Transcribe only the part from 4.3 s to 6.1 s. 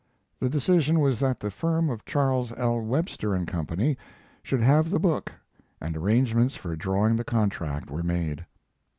should have the book, and